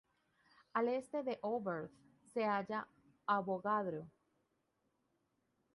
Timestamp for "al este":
0.73-1.21